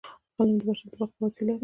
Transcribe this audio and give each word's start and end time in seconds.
علم 0.37 0.55
د 0.59 0.61
بشر 0.67 0.87
د 0.91 0.93
بقاء 0.99 1.19
وسیله 1.25 1.53
ده. 1.55 1.59